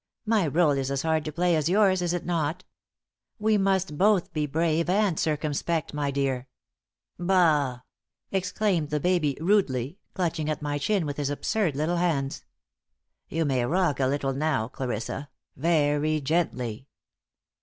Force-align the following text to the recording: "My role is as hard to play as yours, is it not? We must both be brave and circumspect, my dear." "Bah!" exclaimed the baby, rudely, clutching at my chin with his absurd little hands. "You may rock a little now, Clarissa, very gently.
"My 0.25 0.47
role 0.47 0.71
is 0.71 0.89
as 0.89 1.03
hard 1.03 1.23
to 1.25 1.31
play 1.31 1.55
as 1.55 1.69
yours, 1.69 2.01
is 2.01 2.11
it 2.11 2.25
not? 2.25 2.63
We 3.37 3.55
must 3.59 3.99
both 3.99 4.33
be 4.33 4.47
brave 4.47 4.89
and 4.89 5.19
circumspect, 5.19 5.93
my 5.93 6.09
dear." 6.09 6.47
"Bah!" 7.19 7.81
exclaimed 8.31 8.89
the 8.89 8.99
baby, 8.99 9.37
rudely, 9.39 9.99
clutching 10.15 10.49
at 10.49 10.59
my 10.59 10.79
chin 10.79 11.05
with 11.05 11.17
his 11.17 11.29
absurd 11.29 11.75
little 11.75 11.97
hands. 11.97 12.45
"You 13.29 13.45
may 13.45 13.63
rock 13.63 13.99
a 13.99 14.07
little 14.07 14.33
now, 14.33 14.67
Clarissa, 14.67 15.29
very 15.55 16.19
gently. 16.19 16.87